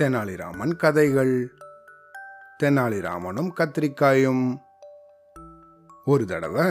[0.00, 1.52] தெனாலிராமன் கதைகள்.
[2.62, 4.56] தெனாலிராமனும் கத்திரிக்காயும்.
[6.04, 6.64] ஒரு தடவை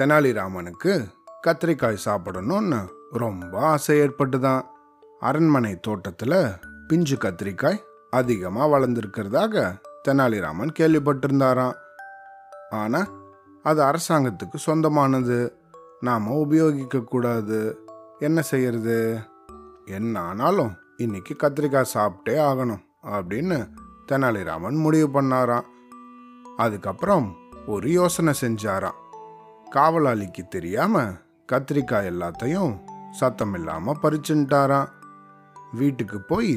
[0.00, 1.06] தெனாலிராமனுக்கு
[1.46, 4.62] கத்திரிக்காய் சாப்பிடணும்னு ரொம்ப ஆசை ஏற்பட்டுதான்.
[5.20, 6.52] அரண்மனை தோட்டத்தில்
[6.88, 7.78] பிஞ்சு கத்திரிக்காய்
[8.10, 11.74] அதிகமாக வளர்ந்துருக்கிறதாக தெனாலிராமன் கேள்விப்பட்டிருந்தாராம்.
[12.70, 13.08] ஆனால்
[13.62, 15.56] அது அரசாங்கத்துக்கு சொந்தமானது.
[16.00, 17.76] நாம் உபயோகிக்கக்கூடாது.
[18.18, 19.18] என்ன செய்யறது?
[19.84, 23.56] என்ன ஆனாலும் இன்னைக்கு கத்திரிக்காய் சாப்பிட்டே ஆகணும் அப்படின்னு
[24.08, 25.68] தெனாலிராமன் முடிவு பண்ணாராம்.
[26.56, 27.26] அதுக்கப்புறம்
[27.66, 28.98] ஒரு யோசனை செஞ்சாராம்.
[29.70, 31.02] காவலாளிக்கு தெரியாம
[31.52, 32.72] கத்திரிக்காய் எல்லாத்தையும்
[33.10, 34.90] சத்தம் இல்லாம பறிச்சுட்டாராம்.
[35.72, 36.54] வீட்டுக்கு போய்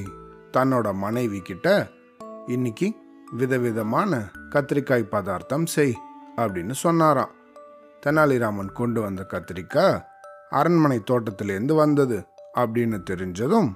[0.58, 1.70] தன்னோட மனைவி கிட்ட
[2.48, 2.90] இன்னைக்கு
[3.32, 4.20] விதவிதமான
[4.50, 5.96] கத்திரிக்காய் பதார்த்தம் செய்
[6.36, 7.34] அப்படின்னு சொன்னாராம்.
[8.06, 10.04] தெனாலிராமன் கொண்டு வந்த கத்திரிக்காய்
[10.50, 12.20] அரண்மனை தோட்டத்திலேருந்து வந்தது
[12.58, 13.72] அப்படின்னு தெரிஞ்சதும்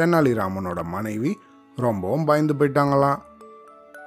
[0.00, 1.38] தெனாலிராமனோட மனைவி
[1.76, 3.18] ரொம்பவும் பயந்து போயிட்டாங்களாம்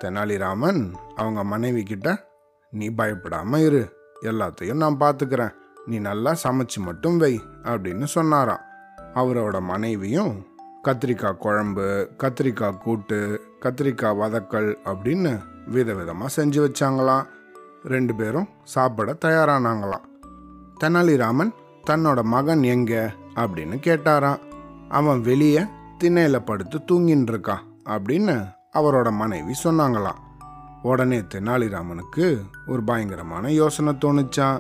[0.04, 2.28] தெனாலிராமன் அவங்க மனைவி கிட்ட
[2.72, 3.94] நீ பயப்படாம இரு.
[4.22, 5.54] எல்லாத்தையும் நான் பார்த்துக்கிறேன்
[5.86, 8.60] நீ நல்லா சமைச்சு மட்டும் வை அப்படின்னு சொன்னாராம்.
[9.14, 10.46] அவரோட மனைவியும்
[10.84, 15.40] கத்திரிக்காய் குழம்பு கத்திரிக்காய் கூட்டு கத்திரிக்காய் வதக்கல் அப்படின்னு
[15.72, 17.26] விதவிதமாக செஞ்சு வச்சாங்களாம்.
[17.84, 20.06] ரெண்டு பேரும் சாப்பிட தயாரானாங்களாம்.
[20.80, 21.52] தெனாலிராமன்
[21.90, 23.14] தன்னோட மகன் எங்க?
[23.36, 24.45] அப்படின்னு கேட்டாராம்.
[24.90, 25.62] அவன் வெளியே
[25.98, 30.20] திண்ணையில் படுத்து தூங்கின்னு இருக்கான் அப்படின்னு அவரோட மனைவி சொன்னாங்களாம்.
[30.82, 34.60] உடனே தெனாலிராமனுக்கு ஒரு பயங்கரமான யோசனை தோணுச்சான்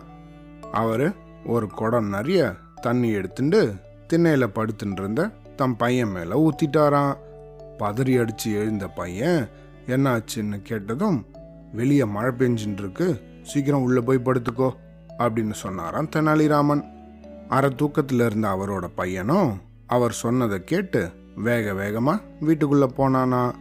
[0.72, 1.14] அவர்
[1.46, 3.76] ஒரு குடம் நிறைய தண்ணி எடுத்துட்டு
[4.08, 7.16] திண்ணையில் படுத்துட்டு இருந்த தம் பையன் மேலே ஊத்திட்டாராம்.
[7.80, 9.50] பதறி அடித்து எழுந்த பையன்
[9.88, 11.26] என்னாச்சுன்னு கேட்டதும்
[11.73, 14.70] வெளியே மழை பெஞ்சுட்டு இருக்கு சீக்கிரம் உள்ளே போய் படுத்துக்கோ
[15.18, 16.84] அப்படின்னு சொன்னாராம் தெனாலிராமன்.
[17.50, 23.53] அரை தூக்கத்தில் இருந்த அவரோட பையனும் அவர் சொன்னதை கேட்டு வேக வேகமாக வீட்டுக்குள்ளே போனானா.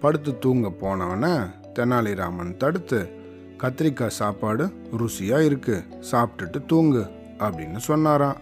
[0.00, 3.10] படுத்து தூங்க போனவனை தெனாலிராமன் தடுத்து
[3.58, 8.36] கத்திரிக்காய் சாப்பாடு ருசியாக இருக்கு சாப்பிட்டுட்டு தூங்கு அப்படின்னு சொன்னாராம்.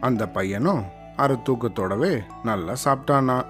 [0.00, 0.82] அந்த பையனும்
[1.16, 3.44] அரை தூக்கத்தோடவே நல்லா சாப்பிட்டானா.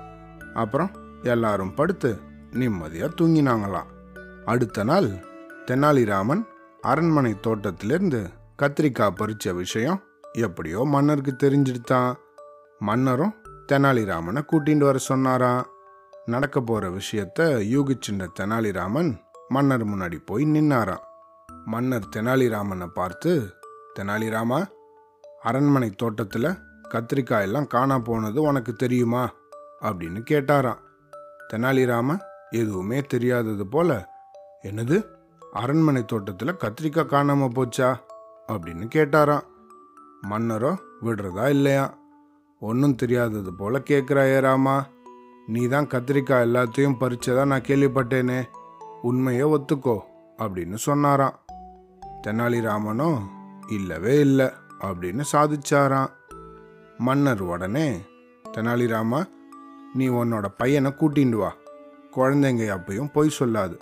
[0.55, 0.91] அப்புறம்
[1.23, 2.19] எல்லாரும் படுத்து
[2.53, 3.91] நிம்மதியாக தூங்கினாங்களாம்.
[4.45, 5.11] அடுத்த நாள்
[5.67, 6.43] தெனாலிராமன்
[6.81, 8.31] அரண்மனை தோட்டத்திலிருந்து
[8.63, 10.03] கத்திரிக்காய் பறித்த விஷயம்
[10.33, 12.15] எப்படியோ மன்னருக்கு தெரிஞ்சிடுத்தான்.
[12.81, 13.35] மன்னரும்
[13.73, 15.67] தெனாலிராமனை கூட்டிகிட்டு வர சொன்னாராம்.
[16.25, 17.41] நடக்க போகிற விஷயத்த
[17.75, 19.19] யூகிச்சின்ற தெனாலிராமன்
[19.49, 21.03] மன்னர் முன்னாடி போய் நின்னாராம்.
[21.65, 23.55] மன்னர் தெனாலிராமனை பார்த்து
[23.99, 24.67] தெனாலிராமா
[25.43, 26.59] அரண்மனை தோட்டத்தில்
[26.89, 29.31] கத்திரிக்காய் எல்லாம் காணா போனது உனக்கு தெரியுமா?
[29.81, 30.79] அப்படின்னு கேட்டாராம்.
[31.53, 32.19] தெனாலிராமன்
[32.51, 34.09] எதுவுமே தெரியாதது போல
[34.63, 35.05] என்னது
[35.53, 37.97] அரண்மனை தோட்டத்தில் கத்திரிக்காய் காணாமல் போச்சா?
[38.49, 39.47] அப்படின்னு கேட்டாராம்.
[40.31, 41.99] மன்னரோ விடுறதா இல்லையா?
[42.61, 44.87] ஒன்றும் தெரியாதது போல கேட்குறாயே ராமா.
[45.47, 48.45] நீ தான் கத்திரிக்காய் எல்லாத்தையும் பறிச்சதா நான் கேள்விப்பட்டேனே.
[49.03, 50.01] உண்மையை ஒத்துக்கோ
[50.39, 51.39] அப்படின்னு சொன்னாராம்.
[52.27, 53.19] தெனாலிராமனோ
[53.69, 54.47] இல்லவே இல்லை
[54.81, 56.11] அப்படின்னு சாதிச்சாராம்.
[56.99, 58.01] மன்னர் உடனே
[58.49, 59.29] தெனாலிராமா
[59.95, 61.55] நீ உன்னோட பையனை கூட்டிண்டு வா.
[62.17, 63.79] குழந்தைங்க அப்பயும் பொய் சொல்லாது.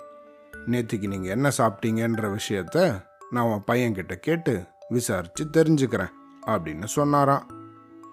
[0.67, 6.13] நேற்றுக்கு நீங்கள் என்ன சாப்பிட்டீங்கன்ற விஷயத்த நான் உன் பையன்கிட்ட கேட்டு விசாரித்து தெரிஞ்சுக்கிறேன்
[6.47, 7.58] அப்படின்னு சொன்னாராம்.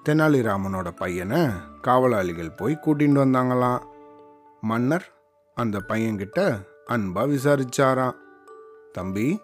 [0.08, 1.46] தெனாலிராமனோட பையனை
[1.82, 3.80] காவலாளிகள் போய் கூட்டிகிட்டு வந்தாங்களாம்.
[4.60, 5.12] மன்னர்
[5.54, 8.14] அந்த பையன்கிட்ட அன்பா விசாரிச்சாராம்.
[8.92, 9.40] தம்பி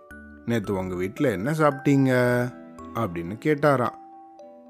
[0.47, 2.11] நேற்று உங்கள் வீட்டில் என்ன சாப்பிட்டீங்க?
[2.95, 4.01] அப்படின்னு கேட்டாராம்.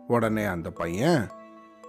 [0.08, 1.28] உடனே அந்த பையன்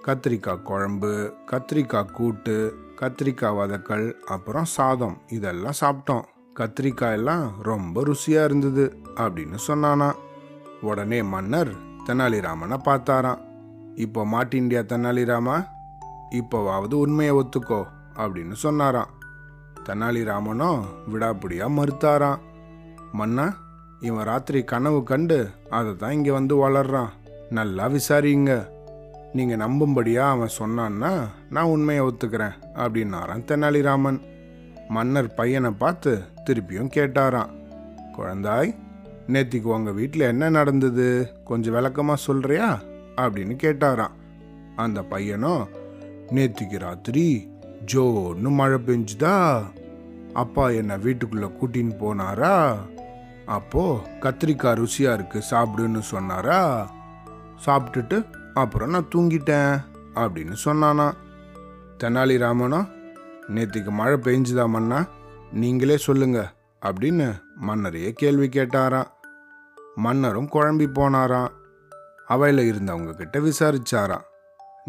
[0.07, 6.23] கத்திரிக்காய் குழம்பு கத்திரிக்காய் கூட்டு கத்திரிக்காய் வதக்கல் அப்புறம் சாதம் இதெல்லாம் சாப்பிட்டோம்.
[6.59, 10.13] கத்திரிக்காய் எல்லாம் ரொம்ப ருசியாக இருந்தது அப்படின்னு சொன்னானா
[10.81, 11.73] உடனே மன்னர்
[12.05, 13.52] தெனாலிராமனை பார்த்தாராம்.
[13.95, 15.57] இப்போ மாட்டிண்டியா தெனாலிராமா
[16.39, 17.81] இப்போவாவது உண்மையை ஒத்துக்கோ
[18.23, 19.11] அப்படின்னு சொன்னாராம்.
[19.87, 20.69] தெனாலிராமனோ
[21.11, 22.43] விடாப்பிடியா மறுத்தாராம்.
[23.19, 23.45] மன்னா
[24.01, 25.37] இவன் ராத்திரி கனவு கண்டு
[25.69, 27.11] அதை தான் இங்கே வந்து வளர்றான்.
[27.57, 28.53] நல்லா விசாரிங்க.
[29.37, 31.11] நீங்கள் நம்பும்படியா அவன் சொன்னான்னா
[31.49, 34.19] நான் உண்மையை ஒத்துக்கிறேன் அப்படின்னாரான் தெனாலிராமன்
[34.95, 36.11] மன்னர் பையனை பார்த்து
[36.45, 37.53] திருப்பியும் கேட்டாராம்.
[38.15, 38.71] குழந்தாய்
[39.33, 41.07] நேத்திக்கு உங்கள் வீட்டில் என்ன நடந்தது?
[41.49, 42.67] கொஞ்சம் விளக்கமாக சொல்கிறியா
[43.15, 44.15] அப்படின்னு கேட்டாராம்.
[44.75, 45.67] அந்த பையனும்
[46.31, 47.49] நேற்றுக்கு ராத்திரி
[47.93, 49.63] ஜோன்னு மழை பெஞ்சுதா?
[50.33, 52.75] அப்பா என்னை வீட்டுக்குள்ளே கூட்டின்னு போனாரா?
[53.45, 56.91] அப்போது கத்திரிக்காய் ருசியாக இருக்கு சாப்பிடுன்னு சொன்னாரா?
[57.65, 59.83] சாப்பிட்டுட்டு அப்புறம் நான் தூங்கிட்டேன்
[60.15, 61.13] அப்படின்னு சொன்னானா
[61.97, 62.87] தெனாலிராமனோ
[63.47, 65.05] நேற்றுக்கு மழை பெஞ்சுதா மன்னா?
[65.51, 69.07] நீங்களே சொல்லுங்க அப்படின்னு மன்னரையே கேள்வி கேட்டாராம்.
[69.95, 71.51] மன்னரும் குழம்பி போனாராம்.
[72.33, 74.25] அவையில் இருந்தவங்க கிட்ட விசாரிச்சாராம்.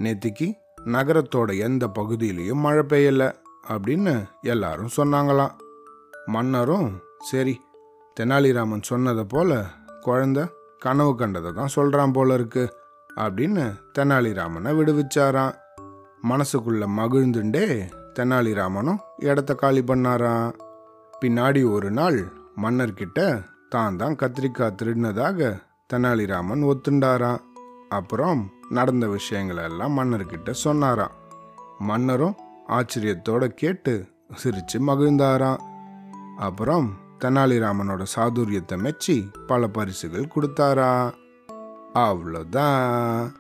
[0.02, 0.49] நேத்திக்கு
[0.94, 3.29] நகரத்தோட எந்த பகுதியிலையும் மழை பெய்யலை
[3.75, 4.14] அப்படின்னு
[4.52, 5.55] எல்லாரும் சொன்னாங்களாம்.
[6.35, 6.88] மன்னரும்
[7.31, 7.55] சரி
[8.17, 9.50] தெனாலிராமன் சொன்னதை போல
[10.06, 10.41] குழந்த
[10.85, 12.64] கனவு கண்டதை தான் சொல்கிறான் போல இருக்கு
[13.25, 13.64] அப்படின்னு
[13.96, 15.55] தெனாலிராமனை விடுவிச்சாராம்.
[16.31, 17.67] மனசுக்குள்ள மகிழ்ந்துண்டே
[18.17, 20.52] தெனாலிராமனும் இடத்த காலி பண்ணாராம்.
[21.23, 22.19] பின்னாடி ஒரு நாள்
[22.62, 23.20] மன்னர்கிட்ட
[23.73, 25.49] தான் தான் கத்திரிக்காய் திருடினதாக
[25.92, 27.40] தெனாலிராமன் ஒத்துண்டாராம்.
[27.88, 31.10] அப்புறம் நடந்த விஷயங்களெல்லாம் மன்னர்கிட்ட சொன்னாராம்.
[31.78, 32.36] மன்னரும்
[32.69, 35.60] ஆச்சரியத்தோட கேட்டு சிரித்து மகிழ்ந்தாராம்.
[36.36, 41.12] அப்புறம் தெனாலிராமனோட சாதுரியத்தை மெச்சி பல பரிசுகள் கொடுத்தாரா
[41.94, 43.31] அவ்வளோதான்